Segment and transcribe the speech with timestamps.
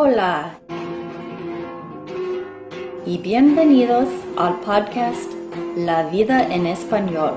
[0.00, 0.60] Hola
[3.04, 5.28] y bienvenidos al podcast
[5.76, 7.34] La vida en español,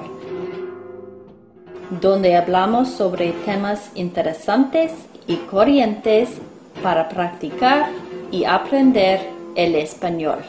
[1.99, 4.91] donde hablamos sobre temas interesantes
[5.25, 6.29] y corrientes
[6.83, 7.89] para practicar
[8.31, 10.43] y aprender el español.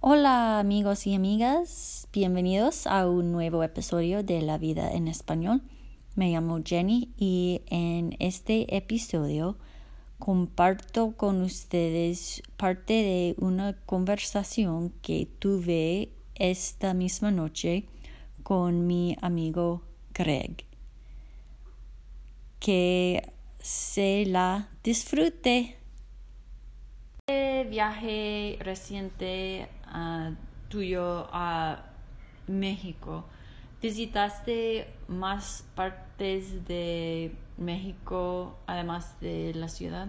[0.00, 5.62] Hola amigos y amigas, bienvenidos a un nuevo episodio de La vida en español.
[6.18, 9.56] Me llamo Jenny y en este episodio
[10.18, 17.84] comparto con ustedes parte de una conversación que tuve esta misma noche
[18.42, 20.64] con mi amigo Greg.
[22.58, 23.22] Que
[23.60, 25.78] se la disfrute.
[27.28, 30.32] Este viaje reciente ah,
[30.68, 31.84] tuyo a
[32.48, 33.24] México
[33.80, 40.08] ¿Visitaste más partes de México además de la ciudad?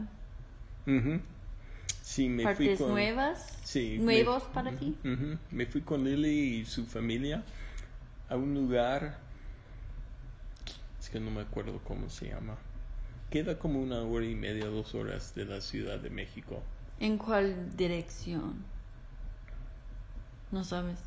[2.01, 2.93] Sí, me ¿Partes fui con...
[2.93, 3.59] nuevas?
[3.63, 3.99] Sí.
[3.99, 4.95] ¿Nuevos para ti?
[5.51, 7.43] Me fui con Lily y su familia
[8.27, 9.19] a un lugar,
[10.99, 12.57] es que no me acuerdo cómo se llama.
[13.29, 16.63] Queda como una hora y media, dos horas de la Ciudad de México.
[16.99, 18.55] ¿En cuál dirección?
[20.51, 20.97] No sabes.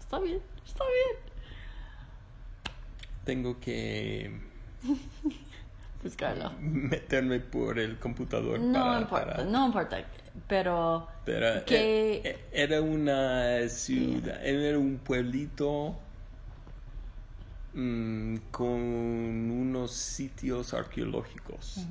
[0.00, 1.27] Está bien, está bien
[3.28, 4.30] tengo que
[6.02, 6.50] buscarlo.
[6.60, 8.58] Meterme por el computador.
[8.58, 10.02] No importa, no importa.
[10.46, 12.22] Pero, pero que...
[12.24, 15.94] E, e, era una ciudad, era un pueblito
[17.74, 21.84] mm, con unos sitios arqueológicos.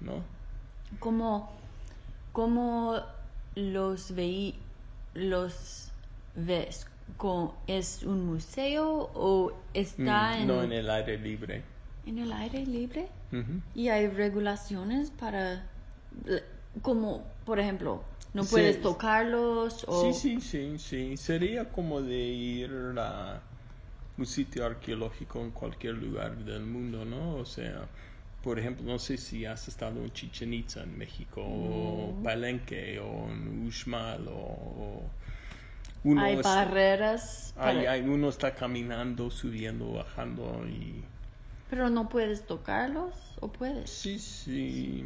[0.00, 0.24] ¿No?
[0.98, 1.52] Como,
[2.32, 3.00] como
[3.54, 4.58] los veí,
[5.14, 5.92] los
[6.34, 6.88] ves
[7.66, 10.46] es un museo o está mm, en...
[10.46, 11.62] No, en el aire libre.
[12.06, 13.08] ¿En el aire libre?
[13.74, 15.66] Y hay regulaciones para...
[16.82, 18.04] Como, por ejemplo,
[18.34, 20.12] no puedes tocarlos o...
[20.12, 21.16] Sí, sí, sí, sí.
[21.16, 23.40] Sería como de ir a
[24.16, 27.36] un sitio arqueológico en cualquier lugar del mundo, ¿no?
[27.36, 27.88] O sea,
[28.42, 33.30] por ejemplo, no sé si has estado en Chichen Itza en México, o Palenque, o
[33.30, 35.02] en Uxmal, o
[36.18, 37.54] hay barreras.
[37.56, 41.02] Hay, uno está caminando, subiendo, bajando y...
[41.70, 43.90] Pero no puedes tocarlos o puedes.
[43.90, 45.04] Sí, sí.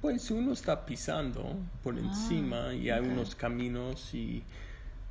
[0.00, 4.42] Pues uno está pisando por ah, encima y hay unos caminos y,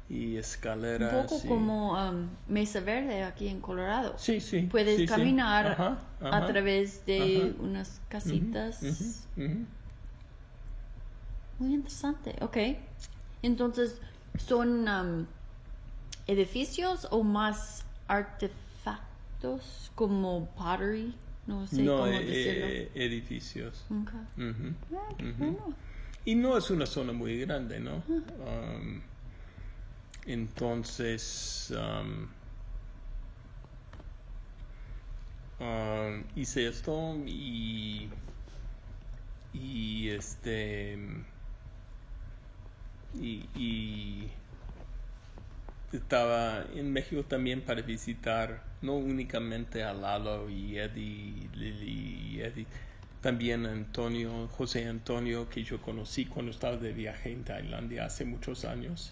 [0.10, 1.14] y escaleras.
[1.14, 4.14] Un poco como um, Mesa Verde aquí en Colorado.
[4.18, 4.64] Sí, sí.
[4.64, 9.26] Puedes caminar a través de unas casitas.
[11.58, 12.36] Muy interesante.
[12.42, 12.58] Ok.
[13.44, 14.00] Entonces,
[14.38, 15.26] ¿Son um,
[16.28, 21.14] edificios o más artefactos como pottery?
[21.48, 22.68] No sé cómo eh, decirlo.
[22.96, 23.86] edificios.
[23.90, 25.06] Ah,
[26.24, 28.04] y no es una zona muy grande, ¿no?
[28.46, 28.76] Ah.
[28.78, 29.02] Um,
[30.26, 32.28] entonces, um,
[36.36, 38.10] hice esto y,
[39.54, 40.98] y este
[43.14, 44.30] y,
[45.94, 52.66] estaba en México también para visitar no únicamente a Lalo y Eddie, Lili y Eddie,
[53.20, 58.24] también a Antonio, José Antonio, que yo conocí cuando estaba de viaje en Tailandia hace
[58.24, 59.12] muchos años.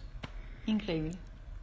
[0.67, 1.11] Increíble.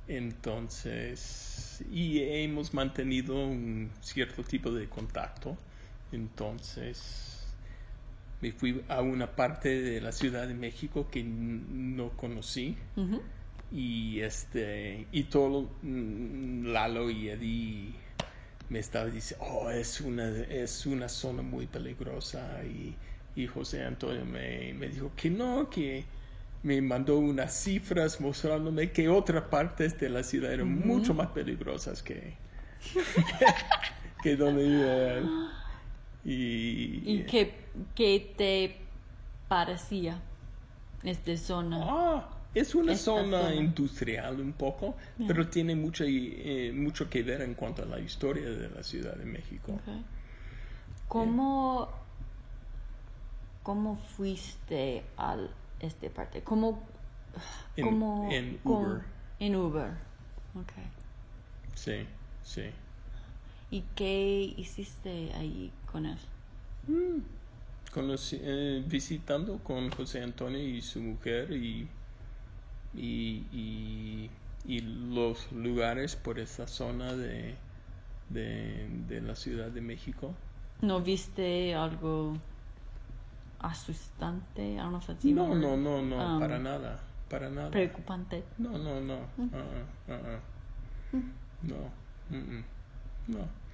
[0.07, 5.57] Entonces, y hemos mantenido un cierto tipo de contacto.
[6.13, 7.36] Entonces,
[8.41, 12.77] me fui a una parte de la Ciudad de México que no conocí.
[13.73, 17.95] Y este y todo mm, Lalo y Eddie
[18.69, 22.95] me estaba diciendo oh es una es una zona muy peligrosa y,
[23.35, 26.05] y José Antonio me, me, dijo que no que
[26.63, 32.03] me mandó unas cifras mostrándome que otras partes de la ciudad eran mucho más peligrosas
[32.05, 32.35] que
[34.23, 35.56] que donde iba
[36.27, 37.55] y, ¿Y qué,
[37.95, 38.77] qué te
[39.47, 40.21] parecía
[41.05, 41.79] esta zona?
[41.81, 44.97] Ah, es una zona, industrial un poco,
[45.29, 49.15] pero tiene mucho, eh, mucho que ver en cuanto a la historia de la Ciudad
[49.15, 49.79] de México.
[51.07, 51.89] ¿Cómo,
[53.63, 55.37] ¿Cómo fuiste a
[55.79, 56.43] esta parte?
[56.43, 56.83] ¿Cómo,
[57.77, 57.87] en,
[58.33, 59.03] en Uber.
[59.39, 59.91] En Uber,
[60.55, 60.73] ok.
[61.75, 62.07] Sí,
[62.43, 62.63] sí.
[63.71, 66.19] ¿Y qué hiciste ahí con él?
[66.89, 67.21] Mm.
[68.33, 71.89] Eh, visitando con José Antonio y su mujer y,
[72.95, 74.29] y,
[74.67, 77.55] y, los lugares por esa zona de,
[78.29, 80.35] de, la Ciudad de México.
[80.83, 82.37] ¿No viste algo
[83.61, 84.77] asustante?
[85.23, 87.01] No, no, no, no, Um, para nada,
[87.31, 87.71] para nada.
[87.71, 88.45] Preocupante.
[88.59, 89.15] No, no, no.
[89.39, 91.23] uh-uh, uh-uh.
[91.63, 91.77] No.
[92.31, 92.63] mm-mm,
[93.29, 93.66] No.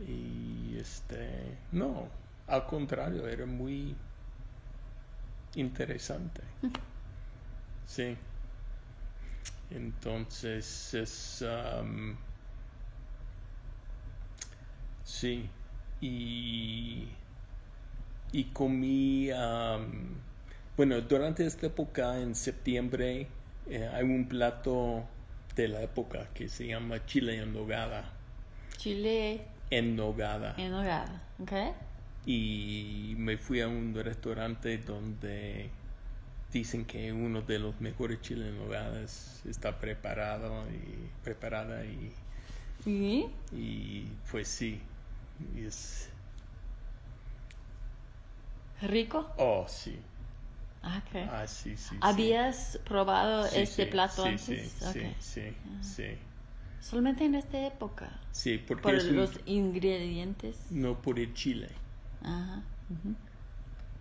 [0.00, 1.58] Y este.
[1.72, 2.08] No.
[2.46, 3.94] Al contrario, era muy
[5.54, 6.42] interesante.
[7.86, 8.16] Sí.
[9.70, 11.42] Entonces es.
[11.42, 12.16] um,
[15.04, 15.48] sí.
[16.00, 17.08] Y.
[18.32, 19.30] Y comí.
[19.32, 20.14] um,
[20.76, 23.28] bueno, durante esta época, en septiembre,
[23.68, 25.04] eh, hay un plato
[25.54, 28.10] de la época que se llama chile en nogada.
[28.76, 30.56] Chile En nogada.
[30.56, 31.52] en nogada, ¿ok?
[32.26, 35.70] Y me fui a un restaurante donde
[36.52, 42.14] dicen que uno de los mejores chiles en nogada es- está preparado y preparada y,
[42.86, 43.30] ¿Y?
[43.52, 44.80] y pues sí.
[45.56, 46.08] Es.
[48.82, 49.26] ¿Rico?
[49.38, 49.98] Oh, sí.
[50.82, 51.14] Ah, ok.
[51.26, 52.02] Ah, sí, sí.
[52.02, 52.02] sí.
[52.02, 54.60] ¿Habías probado Sí, este sí, plato antes?
[54.60, 56.18] Sí, sí, sí, sí.
[56.88, 58.10] Solamente en esta época.
[58.30, 60.56] Sí, porque Por es un- los ingredientes.
[60.70, 61.68] no por el chile,
[62.22, 62.62] Ajá.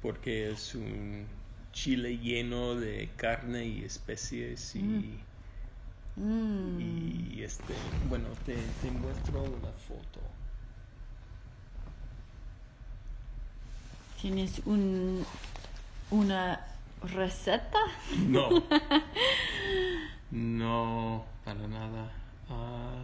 [0.02, 1.26] porque es un
[1.72, 5.20] chile lleno de carne y especies y,
[6.16, 6.80] Mm.
[7.36, 7.74] y este,
[8.10, 10.20] bueno, te, te muestro una foto.
[14.22, 15.26] ¿Tienes un,
[16.12, 16.66] una
[17.02, 17.80] receta?
[18.28, 18.50] No,
[20.32, 22.12] no, para nada.
[22.54, 22.96] Ah,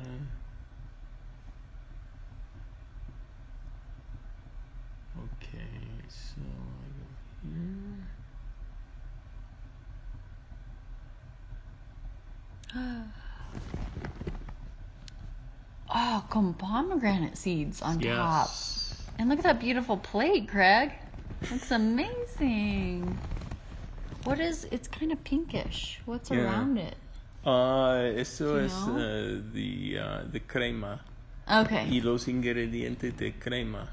[5.18, 7.06] okay, so I go
[12.74, 13.06] here.
[15.94, 18.50] Oh, con pomegranate seeds on top.
[19.18, 20.92] And look at that beautiful plate, Craig.
[21.50, 23.20] That's amazing.
[24.24, 26.02] What is, it's kind of pinkish.
[26.06, 26.38] What's Yeah.
[26.46, 26.98] around it?
[27.52, 31.06] Ah, eso es eh, de, ah, de crema
[31.50, 31.90] Okay.
[31.90, 33.90] y los ingredientes de crema.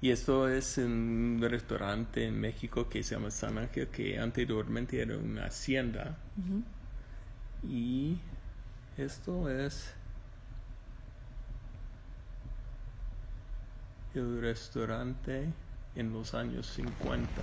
[0.00, 5.16] Y esto es un restaurante en México que se llama San Ángel, que anteriormente era
[5.18, 6.18] una hacienda.
[7.62, 8.18] Y
[8.96, 9.94] esto es
[14.14, 15.52] el restaurante
[15.96, 17.42] en los años 50.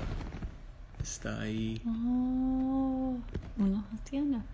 [0.99, 1.81] Está ahí.
[1.87, 3.23] Oh,
[3.57, 4.45] una hacienda.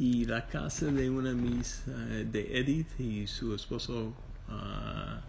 [0.00, 4.12] Y la casa de una mis, eh, de Edith y su esposo
[4.48, 5.20] ah,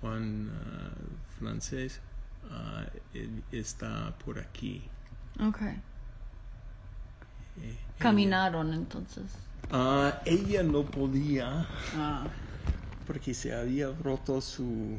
[0.00, 0.90] Juan ah,
[1.38, 2.00] francés
[2.50, 2.84] ah,
[3.52, 4.82] está por aquí.
[5.48, 5.76] Okay.
[7.62, 9.24] Eh, Caminaron entonces.
[9.70, 12.26] ella, ah, ella no podía Ah.
[13.06, 14.98] porque se había roto su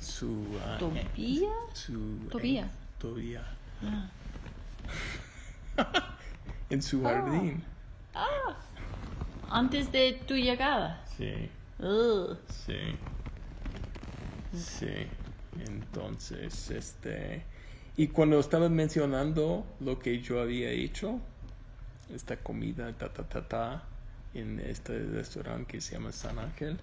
[0.00, 1.52] su ah, eh, ¿Tobilla?
[1.74, 2.64] su Tobilla.
[2.64, 3.44] eh, tobilla
[3.82, 4.10] Ah.
[6.70, 7.62] en su jardín.
[8.14, 8.56] Ah.
[9.50, 11.04] Antes de tu llegada.
[11.16, 11.48] Sí.
[11.78, 12.36] Ugh.
[12.48, 12.78] Sí.
[14.54, 15.06] Sí.
[15.66, 17.42] Entonces, este.
[17.96, 21.18] Y cuando estaba mencionando lo que yo había hecho,
[22.14, 23.82] esta comida, ta, ta, ta, ta,
[24.34, 26.78] en este restaurante que se llama San Ángel,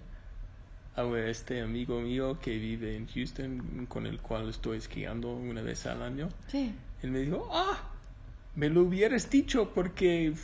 [0.96, 5.86] ahora este amigo mío que vive en Houston, con el cual estoy esquiando una vez
[5.86, 6.74] al año, Sí.
[7.02, 7.78] él me dijo, ah,
[8.56, 10.34] me lo hubieras dicho porque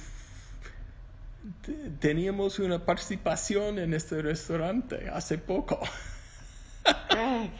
[2.00, 5.78] teníamos una participación en este restaurante hace poco.
[7.10, 7.50] Greg,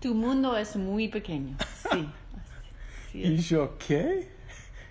[0.00, 1.56] tu mundo es muy pequeño.
[1.90, 2.08] Sí.
[3.12, 4.28] Sí Y yo, ¿qué?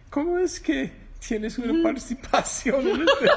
[0.10, 0.92] ¿Cómo es que
[1.26, 3.30] tienes una participación en este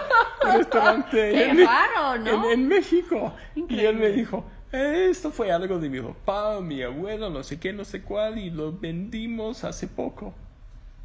[0.58, 2.44] restaurante Qué en, raro, ¿no?
[2.50, 3.34] en- en México?
[3.54, 7.58] Y él me dijo, "Eh, esto fue algo de mi papá, mi abuelo, no sé
[7.58, 10.34] qué, no sé cuál, y lo vendimos hace poco.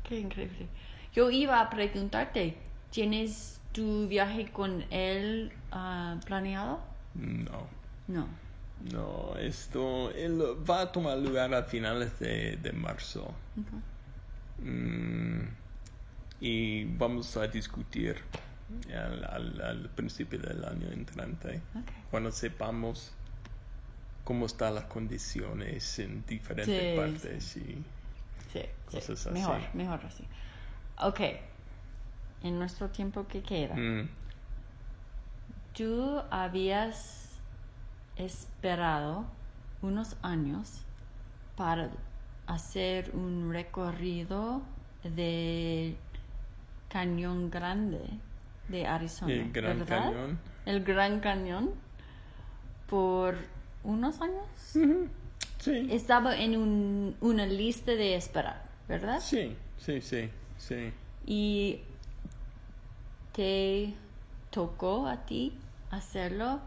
[0.09, 0.67] Qué increíble.
[1.13, 2.57] Yo iba a preguntarte,
[2.91, 6.81] ¿tienes tu viaje con él ah, planeado?
[7.15, 7.67] No.
[8.07, 8.27] No.
[8.91, 13.33] No, esto él va a tomar lugar a finales de, de marzo.
[14.63, 15.41] Mm,
[16.41, 18.17] y vamos a discutir
[18.95, 21.61] al, al- al principio del año entrante,
[22.11, 23.11] cuando sepamos
[24.23, 27.57] cómo están las condiciones en diferentes Sí, partes.
[27.57, 27.83] Y,
[28.53, 28.95] Sí, sí.
[28.97, 29.29] Cosas así.
[29.31, 30.25] Mejor, mejor así.
[31.01, 31.19] Ok.
[32.43, 34.09] En nuestro tiempo que queda, Mm,
[35.73, 37.39] tú habías
[38.15, 39.25] esperado
[39.81, 40.81] unos años
[41.55, 41.89] para
[42.47, 44.61] hacer un recorrido
[45.03, 45.95] de
[46.89, 48.01] Cañón Grande
[48.67, 49.33] de Arizona.
[49.33, 50.03] el Gran ¿verdad?
[50.11, 50.39] Cañón.
[50.65, 51.71] El Gran Cañón.
[52.87, 53.35] por
[53.83, 54.45] unos años.
[55.59, 55.87] Sí.
[55.91, 59.19] Estaba en un- una lista de espera, ¿verdad?
[59.19, 60.91] Sí, sí, sí, sí.
[61.25, 61.81] Y
[63.33, 63.93] te
[64.51, 65.53] tocó a ti
[65.91, 66.61] hacerlo.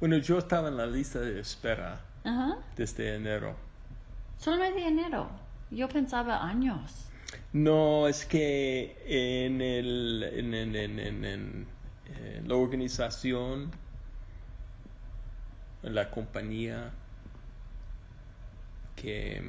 [0.00, 2.58] Bueno, yo estaba en la lista de espera Ajá.
[2.76, 3.56] desde enero.
[4.38, 5.30] Solamente enero.
[5.70, 7.06] Yo pensaba años.
[7.52, 11.66] No, es que en, el, en, en- en- en- en,
[12.06, 13.70] eh, la organización,
[15.82, 16.92] en la compañía
[19.00, 19.40] que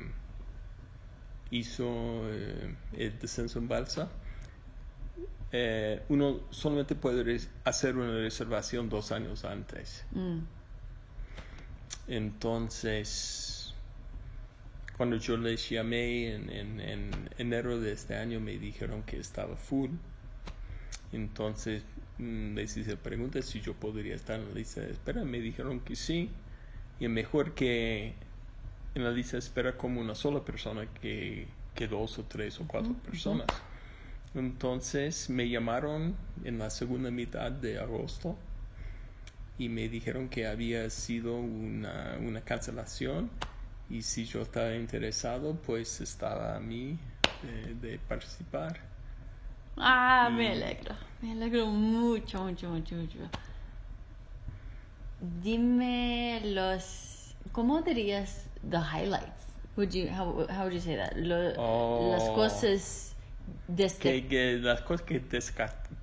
[1.52, 1.86] hizo
[2.30, 4.10] eh, el descenso en balsa,
[5.52, 10.06] eh, uno solamente puede hacer una reservación dos años antes.
[10.12, 10.40] Mm.
[12.08, 13.74] Entonces,
[14.98, 19.56] cuando yo les llamé en, en- en enero de este año, me dijeron que estaba
[19.56, 19.92] full.
[21.14, 21.84] Entonces,
[22.18, 25.24] mm, les hice preguntas si yo podría estar en la lista de espera.
[25.24, 26.30] Me dijeron que sí.
[27.00, 28.14] Y mejor que
[28.96, 32.68] en la lista de espera como una sola persona que, que dos o tres o
[32.68, 33.64] cuatro personas.
[34.36, 38.38] Entonces, me llamaron en la segunda mitad de agosto
[39.58, 43.30] y me dijeron que había sido una, una cancelación
[43.90, 46.98] y si yo estaba interesado pues estaba a mí
[47.44, 48.80] eh, de participar.
[49.78, 50.96] Ah, me alegro.
[51.22, 53.20] Me alegro mucho, mucho, mucho, mucho.
[55.44, 57.19] Dime los.
[57.52, 59.48] ¿Cómo dirías the highlights?
[59.78, 61.16] Would you how how would you say that?
[61.16, 62.12] Lo- Oh.
[62.12, 63.16] Las cosas
[64.00, 65.20] Que, que las cosas que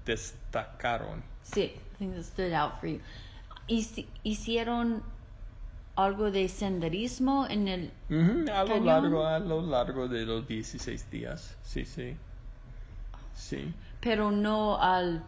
[0.04, 1.22] destacaron.
[1.42, 3.00] sí, things that stood out for you.
[3.68, 5.02] Hici- Hicieron
[5.96, 8.86] algo de senderismo en el Ujú, a lo Cañón.
[8.86, 11.56] largo a lo largo de los 16 días.
[11.62, 12.16] Sí, sí.
[13.34, 13.72] Sí.
[14.00, 15.22] pero no al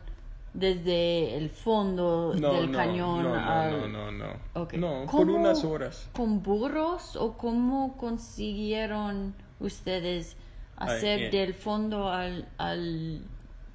[0.59, 4.27] desde el fondo No, del no, cañón no, no, al no, no, no.
[4.73, 6.09] No, por ¿Cómo- unas horas.
[6.12, 10.37] ¿Con burros o cómo consiguieron ustedes
[10.77, 11.31] hacer eh.
[11.31, 12.49] del fondo al...
[12.59, 13.21] al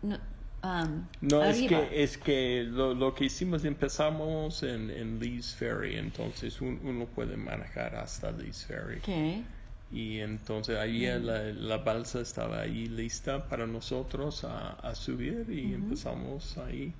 [0.01, 0.17] no,
[0.63, 1.89] um, No, es arriba?
[1.89, 7.05] que, es que lo, lo que hicimos, empezamos en, en Lee's Ferry, entonces un- uno
[7.05, 8.97] puede manejar hasta Lee's Ferry.
[8.97, 9.45] Ok.
[9.93, 15.73] Y entonces ahí la, la balsa estaba ahí lista para nosotros a, a subir y
[15.73, 16.93] empezamos ahí.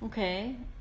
[0.00, 0.18] Ok.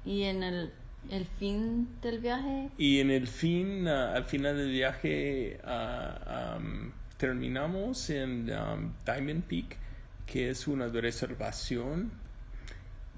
[0.05, 0.73] ¿Y en el,
[1.09, 2.69] el fin del viaje?
[2.77, 9.77] Y en el fin, ah, al final del viaje, am, terminamos en am, Diamond Peak,
[10.25, 12.11] que es una reservación.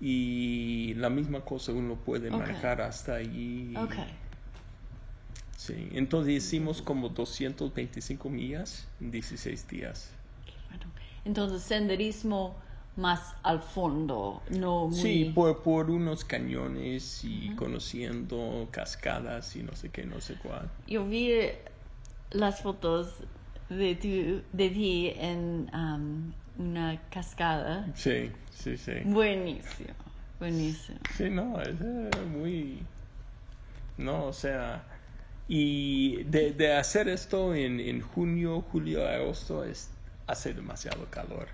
[0.01, 2.39] Y la misma cosa uno puede Ok.
[2.39, 3.75] manejar hasta allí.
[3.75, 3.95] Ok.
[5.61, 10.09] Sí, entonces hicimos como 225 millas en 16 días.
[11.23, 12.55] Entonces, senderismo
[12.95, 14.99] más al fondo, no muy...
[14.99, 20.67] Sí, por, por unos cañones y conociendo cascadas y no sé qué, no sé cuál.
[20.87, 21.29] Yo vi
[22.31, 23.17] las fotos
[23.69, 27.85] de, tu, de ti en um, una cascada.
[27.93, 28.93] Sí, sí, sí.
[29.05, 29.93] Buenísimo,
[30.39, 30.97] buenísimo.
[31.15, 32.79] Sí, no, es eh, muy...
[33.99, 34.87] No, o sea...
[35.53, 39.89] Y de, de hacer esto en, en junio, julio, agosto, es,
[40.25, 41.49] hace demasiado calor.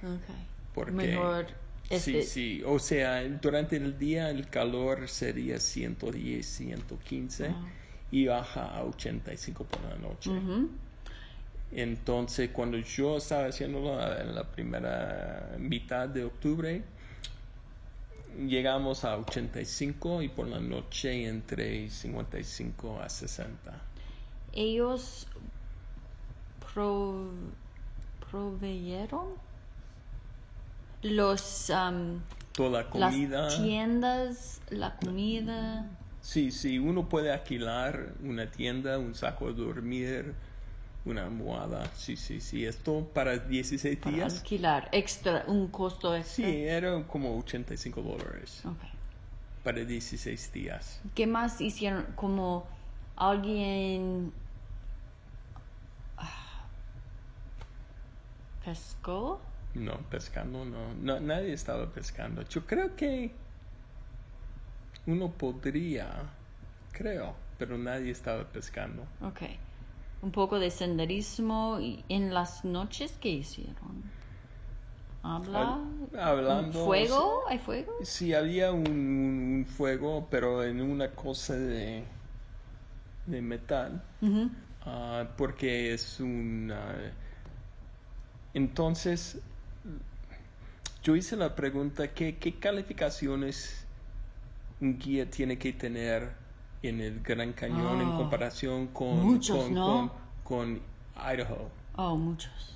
[0.00, 0.36] Okay.
[0.72, 1.46] Porque, Mejor
[1.90, 2.62] este, Sí, sí.
[2.64, 7.50] O sea, durante el día el calor sería 110, 115
[8.10, 10.30] y baja a 85 por la noche.
[10.30, 10.70] Ujú.
[11.72, 16.82] Entonces, cuando yo estaba haciéndolo en la primera mitad de octubre,
[18.38, 23.82] llegamos a 85 y por la noche entre 55 a 60.
[24.52, 25.26] Ellos
[26.72, 27.30] pro-
[28.30, 29.26] proveyeron
[31.02, 32.20] los um,
[32.52, 33.42] Toda la comida.
[33.42, 35.86] las tiendas, la comida.
[36.22, 40.34] Sí, sí, uno puede alquilar una tienda, un saco de dormir,
[41.06, 41.90] una almohada.
[41.94, 42.64] Sí, sí, sí.
[42.66, 44.32] Esto para 16 para días.
[44.34, 46.48] alquilar extra, un costo Sí, extra.
[46.66, 48.90] era como 85 dólares Okay.
[49.62, 51.00] para 16 días.
[51.14, 52.06] ¿Qué más hicieron?
[52.14, 52.66] Como
[53.16, 54.32] alguien
[56.18, 56.66] ah,
[58.64, 59.40] pescó.
[59.74, 60.94] No, pescando no.
[60.94, 61.20] no.
[61.20, 62.42] Nadie estaba pescando.
[62.42, 63.30] Yo creo que
[65.06, 66.08] uno podría,
[66.92, 69.06] creo, pero nadie estaba pescando.
[69.20, 69.42] Ok.
[70.22, 74.02] Un poco de senderismo y en las noches ¿qué hicieron?
[75.22, 75.78] Habla.
[76.12, 77.42] Hab- hablando, ¿Un ¿Fuego?
[77.48, 77.92] ¿Hay fuego?
[78.02, 82.04] Sí, había un, fuego, pero en una cosa de,
[83.26, 84.02] de metal.
[84.84, 86.72] Ah, porque es un...
[88.54, 89.38] entonces,
[91.02, 93.84] yo hice la pregunta, ¿qué, qué calificaciones
[94.80, 96.30] un guía tiene que tener
[96.88, 98.16] en el Gran Cañón en Oh.
[98.18, 100.12] comparación con, Muchos, con, ¿no?
[100.44, 100.82] con- con
[101.32, 101.70] Idaho.
[101.96, 102.74] Oh, muchos.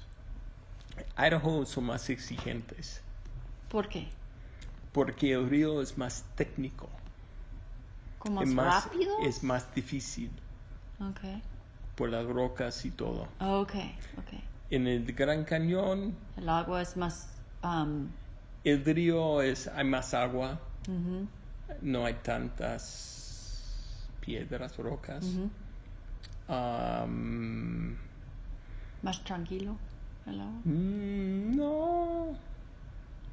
[1.16, 3.00] Idaho son más exigentes
[3.68, 4.08] ¿Por qué?
[4.92, 6.88] porque el río es más técnico,
[8.18, 9.12] ¿Como es más, rápido?
[9.22, 10.30] es más difícil
[11.00, 11.20] Ok.
[11.96, 13.28] por las rocas y todo.
[13.40, 13.72] Ok,
[14.18, 14.40] ok.
[14.70, 17.28] En el Gran Cañón El agua es más...
[17.62, 18.08] um,
[18.64, 21.26] el río es hay más agua, ujú,
[21.82, 23.19] no hay tantas
[24.20, 25.24] piedras, rocas.
[29.02, 29.76] más tranquilo
[30.26, 30.60] el agua.
[30.64, 32.36] mm, no,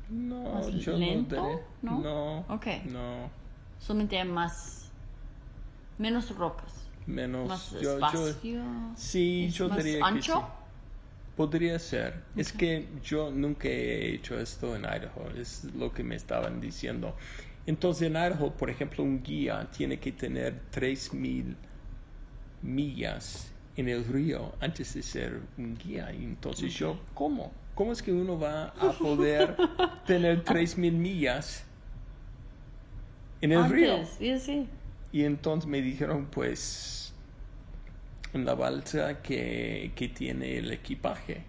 [0.09, 1.35] no, ¿Más yo lento?
[1.81, 1.91] no.
[1.91, 1.99] ¿No?
[2.01, 2.67] No, Ok.
[2.91, 3.29] no,
[3.79, 4.89] Solamente hay más...
[5.97, 6.73] Menos rocas.
[7.05, 7.47] menos.
[7.47, 8.63] Más yo, yo, espacio.
[8.95, 10.33] sí, ¿Es yo más diría ancho?
[10.33, 10.45] que sí.
[11.35, 12.23] Podría ser.
[12.35, 17.15] Es que yo nunca he hecho esto en Idaho, es lo que me estaban diciendo.
[17.67, 21.55] Entonces en Idaho, por ejemplo, un guía tiene que tener 3.000
[22.61, 26.11] millas en el río antes de ser un guía.
[26.13, 27.51] Y entonces yo, ¿cómo?
[27.75, 29.57] ¿Cómo es que uno va a poder
[30.07, 31.65] tener 3.000 millas
[33.41, 34.05] en el río?
[34.17, 34.67] Sí, sí.
[35.11, 37.13] Y entonces me dijeron, pues,
[38.33, 41.43] en la balsa que, que tiene el equipaje.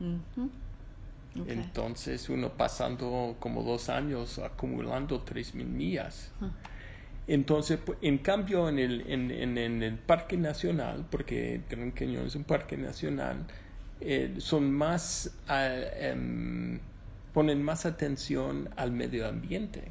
[0.00, 0.50] Ujú.
[1.46, 6.30] Entonces uno pasando como dos años acumulando tres mil millas.
[7.28, 12.26] Entonces, pu- en cambio, en el, en, en- en el Parque Nacional, porque Gran Cañón
[12.26, 13.44] es un parque nacional,
[14.00, 16.78] eh, son más, ah, em,
[17.34, 19.90] ponen más atención al medio ambiente.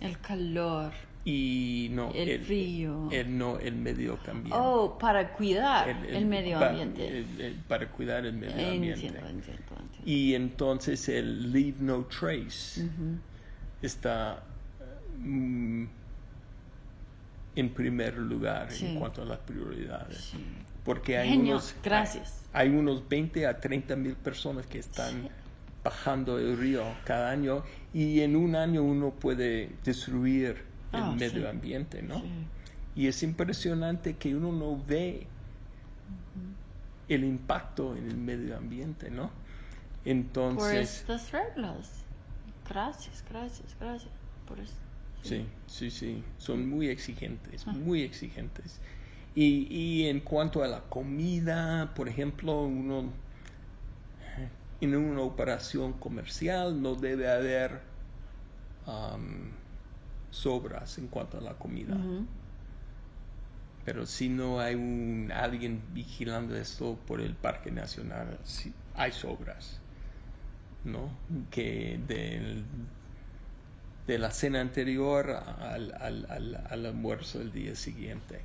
[0.00, 0.92] El calor.
[1.26, 3.08] Y no, El frío.
[3.10, 4.50] el- no, el medio ambiente.
[4.52, 7.08] Oh, para cuidar el, medio ambiente.
[7.18, 9.06] el- el- para cuidar el medio ambiente.
[9.06, 9.62] entiendo, entiendo.
[10.04, 12.86] Y entonces el Leave No Trace
[13.80, 14.42] está
[15.18, 15.84] mm,
[17.56, 18.86] en primer lugar Sí.
[18.86, 20.18] en cuanto a las prioridades.
[20.32, 20.44] Sí.
[20.84, 22.42] Porque hay Genio, unos, gracias.
[22.52, 25.28] Hay, hay unos 20 a 30 mil personas que están
[25.82, 27.62] bajando el río cada año
[27.94, 31.46] y en un año uno puede destruir el Ah, medio sí.
[31.46, 32.20] ambiente, ¿no?
[32.20, 32.26] Sí.
[32.96, 35.26] Y es impresionante que uno no ve
[37.08, 39.28] el impacto en el medio ambiente, ¿no?
[39.28, 42.04] Por Entonces, estas reglas.
[42.68, 44.10] Gracias, gracias, gracias.
[44.46, 44.74] Por eso.
[45.22, 47.72] sí, sí, sí, son muy exigentes, Ah.
[47.72, 48.80] muy exigentes.
[49.34, 53.12] Y, y en cuanto a la comida, por ejemplo, uno
[54.80, 57.80] en una operación comercial no debe haber
[60.34, 61.94] sobras en cuanto a la comida.
[63.84, 69.78] Pero si no hay un, alguien vigilando esto por el Parque Nacional, sí, hay sobras,
[70.84, 71.10] ¿no?
[71.50, 72.64] Que del,
[74.06, 78.40] de la cena anterior al, al, al, al almuerzo del día siguiente.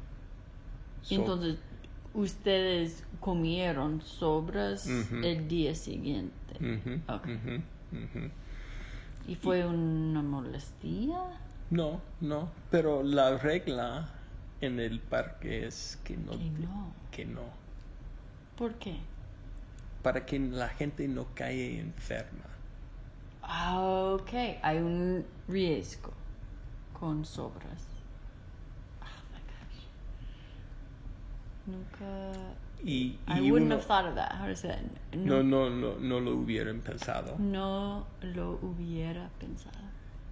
[1.03, 1.57] So- Entonces,
[2.13, 4.87] ustedes comieron sobras
[5.23, 6.33] el día siguiente.
[9.27, 11.17] ¿Y fue una molestia?
[11.69, 14.09] No, no, pero la regla
[14.61, 16.93] en el parque es que no, Que no.
[17.11, 17.41] que no,
[18.57, 18.97] ¿Por qué?
[20.01, 22.45] para que la gente no caiga enferma.
[23.43, 24.31] Ah, ok.
[24.61, 26.11] Hay un riesgo
[26.97, 27.85] con sobras.
[29.01, 29.85] Oh my gosh.
[31.67, 32.55] Nunca.
[32.83, 34.31] Y, I wouldn't uno- have thought of that.
[34.39, 34.69] How to say
[35.11, 35.17] it?
[35.17, 37.37] no, no, no, no lo hubieran pensado.
[37.37, 39.77] no lo hubiera pensado.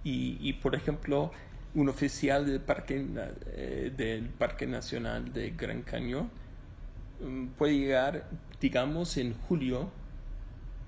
[0.04, 1.32] Y, y, por ejemplo,
[1.74, 3.04] un oficial del Parque,
[3.52, 6.30] eh, del Parque Nacional de Gran Cañón
[7.22, 8.28] mm, puede llegar,
[8.60, 9.90] digamos, en julio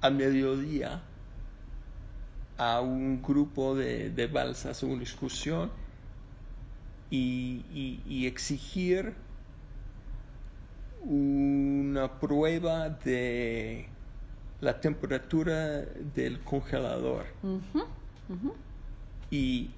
[0.01, 1.03] al mediodía
[2.57, 5.71] a un grupo de, de balsas o una excursión
[7.11, 7.65] y,
[8.07, 9.15] y- exigir
[11.03, 13.87] una prueba de
[14.61, 17.25] la temperatura del congelador.
[17.43, 17.85] Ujú,
[18.29, 18.55] ujú.
[19.31, 19.71] ¿Y,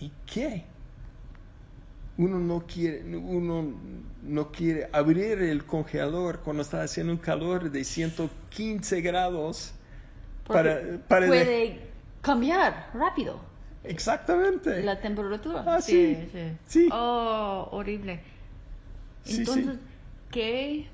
[0.00, 0.64] ¿Y qué?
[2.18, 3.74] Uno no quiere, uno
[4.22, 9.72] no quiere abrir el congelador cuando está haciendo un calor de 115 grados
[10.46, 11.80] para, Porque para de- puede
[12.22, 13.38] cambiar rápido
[13.84, 14.82] exactamente.
[14.82, 15.62] la temperatura.
[15.66, 16.16] Ah, sí,
[16.66, 16.88] sí.
[16.90, 18.20] Oh, horrible.
[19.24, 19.40] Sí, sí.
[19.40, 19.76] Entonces,
[20.30, 20.86] ¿qué?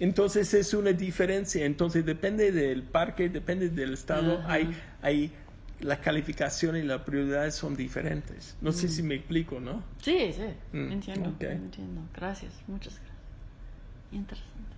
[0.00, 1.64] Entonces es una diferencia.
[1.64, 4.38] Entonces depende del parque, depende del estado.
[4.38, 4.52] Ajá.
[4.52, 5.32] Hay, hay
[5.80, 8.56] la calificación y las prioridades son diferentes.
[8.60, 9.82] No sé si me explico, ¿no?
[10.02, 12.02] Sí, sí, Mm, entiendo, entiendo.
[12.14, 13.16] Gracias, muchas gracias.
[14.12, 14.76] Interesante.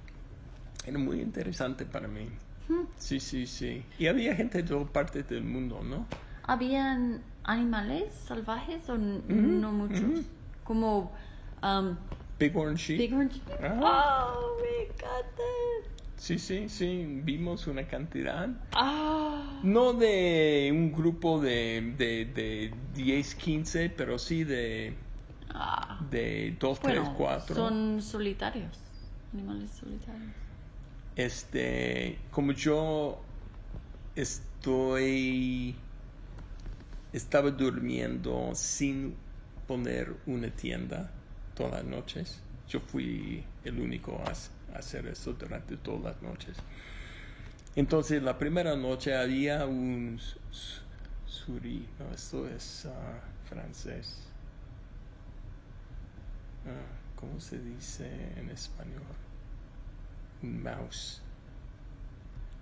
[0.86, 2.28] Era muy interesante para mí.
[2.68, 2.84] Hmm.
[2.98, 3.84] Sí, sí, sí.
[3.98, 6.06] Y había gente de todas partes del mundo, ¿no?
[6.44, 10.24] Habían animales salvajes o n- no muchos?
[10.64, 11.12] Como
[11.62, 11.96] um,
[12.38, 12.98] Bighorn Sheep.
[12.98, 13.30] bighorn.
[13.60, 14.32] Ah.
[14.34, 15.42] Oh, me encanta.
[16.16, 18.48] Sí, sí, sí, vimos una cantidad.
[18.72, 19.19] Ah,
[19.62, 24.94] No de un grupo de, de, de 10, 15, pero sí de,
[25.50, 25.98] ah.
[26.10, 27.54] de 2, 3, Bueno, 4.
[27.54, 28.78] son solitarios,
[29.32, 30.34] animales solitarios.
[31.16, 33.26] Este, como yo
[34.14, 35.76] estoy,
[37.12, 39.16] estaba durmiendo sin
[39.66, 41.12] poner una tienda
[41.54, 42.42] todas las noches.
[42.68, 44.30] Yo fui el único a,
[44.74, 46.56] a hacer eso durante todas las noches.
[47.76, 50.80] Entonces, la primera noche había un su- su-
[51.26, 54.26] suri, no, esto es ah, francés.
[56.66, 56.70] Ah,
[57.16, 58.06] ¿Cómo se dice
[58.36, 59.02] en español?
[60.42, 61.22] Un mouse.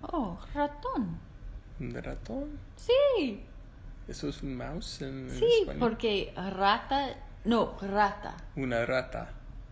[0.01, 1.17] Oh, ratón.
[1.79, 2.59] ¿Un ratón?
[2.75, 3.43] Sí,
[4.07, 5.79] ¿Eso es un mouse en, en sí, español?
[5.89, 7.09] porque rata,
[7.45, 9.29] no, rata, Una rata.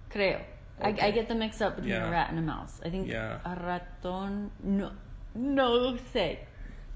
[0.10, 0.40] creo.
[0.80, 2.80] I, get them mixed up between a rat and a mouse.
[2.86, 3.42] I think Yeah.
[3.44, 4.92] a ratón, no,
[5.38, 6.40] no sé.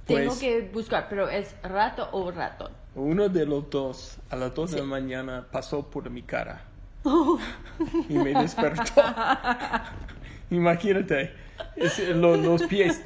[0.06, 2.72] Pues- Tengo que buscar, pero es rato o ratón.
[2.96, 6.64] Uno de los dos, a las dos de la mañana, pasó por mi cara.
[8.10, 9.02] y me despertó.
[10.50, 11.34] Imagínate,
[11.76, 13.02] es- lo- los pies.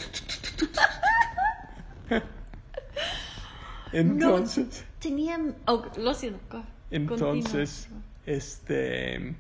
[3.92, 6.64] Entonces, Tenía, oh, lo siento.
[6.92, 8.04] entonces, continúa.
[8.26, 9.36] este,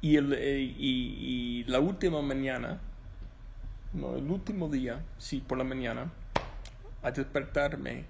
[0.00, 2.80] y, el, eh, y, y la última mañana,
[3.96, 6.10] no, el último día, sí, por la mañana,
[7.02, 8.04] a despertarme,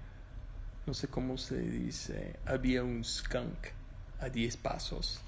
[0.85, 3.57] no sé cómo se dice, había un skunk
[4.19, 5.21] a 10 pasos.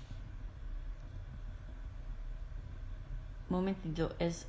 [3.50, 4.45] Momentito, es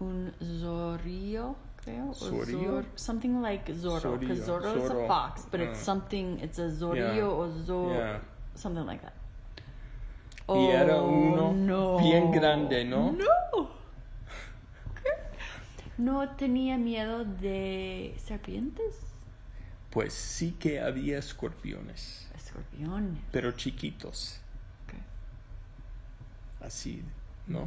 [0.00, 2.12] un zorrillo, creo.
[2.14, 2.82] Zorrillo?
[2.82, 5.64] zor- something like Zorro, because Zorrillo, Zorro is a Zorro, fox, but ah.
[5.64, 8.18] it's something, it's a zorrillo Yeah, or zor, yeah.
[8.54, 9.14] something like that.
[10.46, 11.98] Y era Oh, uno no.
[11.98, 13.12] bien grande, ¿no?
[13.12, 13.70] No.
[15.98, 19.00] No tenía miedo de serpientes,
[19.90, 23.20] Pues sí que había escorpiones, escorpiones.
[23.30, 24.40] pero chiquitos,
[24.86, 24.94] Ok.
[26.66, 27.02] así,
[27.46, 27.66] ¿no?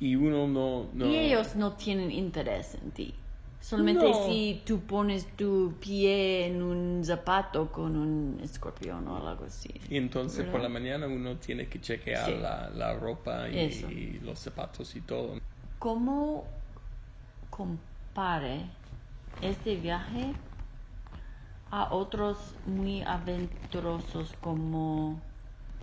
[0.00, 0.88] Y uno no...
[0.94, 3.14] no Y ellos no tienen interés en ti.
[3.60, 4.26] Solamente No.
[4.26, 9.70] si tú pones tu pie en un zapato con un escorpión o algo así.
[9.90, 12.34] Y entonces por la mañana uno tiene que chequear Sí.
[12.40, 15.40] la, la ropa y, y los zapatos y todo.
[15.78, 16.44] ¿Cómo
[17.56, 18.66] compare
[19.42, 20.34] este viaje
[21.70, 25.20] a otros muy aventurosos como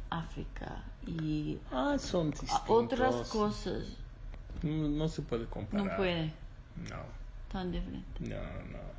[0.10, 2.70] África y Ah, son a distintos.
[2.70, 3.84] otras cosas?
[4.62, 5.86] No, no se puede comparar.
[5.92, 6.32] No puede,
[6.90, 7.04] No,
[7.52, 8.22] tan diferente.
[8.22, 8.36] no,
[8.72, 8.94] no.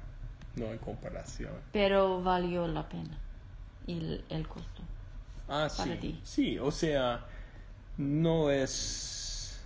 [0.57, 1.53] No hay comparación.
[1.73, 3.19] Pero valió la pena
[3.87, 4.83] y el, el costo.
[5.49, 5.99] Ah, Para sí.
[6.01, 6.21] ti.
[6.23, 7.25] Sí, o sea,
[7.99, 9.61] no es...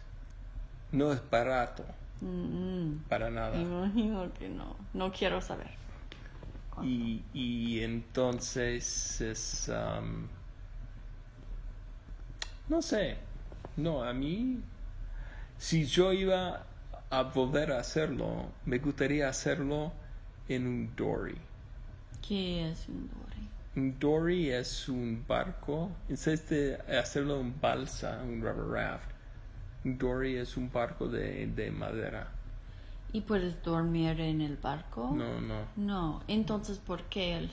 [0.93, 1.85] No es barato,
[2.21, 3.57] Mm, para nada.
[3.57, 4.77] me imagino que no.
[4.95, 5.71] No quiero saber.
[6.83, 9.71] Y, y entonces es...
[12.69, 13.17] no sé,
[13.77, 14.61] no, a mí,
[15.57, 16.65] si yo iba
[17.11, 19.93] a volver a hacerlo, me gustaría hacerlo
[20.49, 21.39] en un dory.
[22.27, 23.49] ¿Qué es un dory?
[23.77, 29.11] Un dory es un barco, en vez de hacerlo en balsa, un rubber raft,
[29.85, 32.29] dory es un barco de, de madera.
[33.13, 35.13] ¿Y puedes dormir en el barco?
[35.15, 35.61] No, no.
[35.77, 37.45] No, entonces ¿por qué el,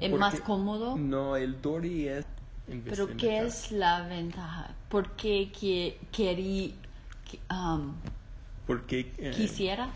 [0.00, 0.96] es Porque- más cómodo?
[0.96, 2.26] No, el dory es...
[2.84, 4.74] Pero ¿qué es la ventaja?
[4.90, 6.74] ¿Por qué que, querí,
[7.30, 7.94] que, um,
[8.66, 9.10] Porque...
[9.16, 9.88] eh, quisiera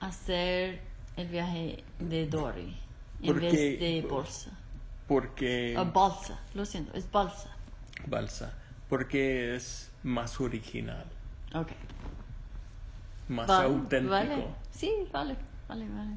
[0.00, 0.80] hacer
[1.16, 2.74] el viaje de Dory
[3.22, 4.50] en Porque- vez de bolsa?
[5.06, 5.74] Porque...
[5.92, 7.50] Balsa, lo siento, es balsa.
[8.06, 8.54] balsa.
[8.88, 11.04] Porque es más original,
[11.54, 11.72] Ok.
[13.28, 14.10] más Vale, auténtico.
[14.10, 15.36] Vale, sí, vale,
[15.68, 16.16] vale, vale.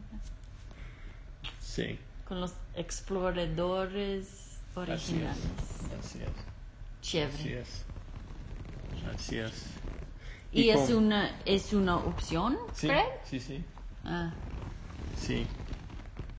[1.59, 5.37] Sí, Con los exploradores así originales.
[5.37, 5.91] es.
[5.99, 6.29] Así es.
[6.29, 6.29] Así
[7.01, 7.59] Chévere.
[7.61, 7.85] es.
[9.07, 9.65] Así es.
[10.53, 13.05] ¿Y, es, con- una, es una opción, Sí, Fred?
[13.25, 13.63] sí, sí.
[14.05, 14.33] Ah,
[15.15, 15.47] Sí.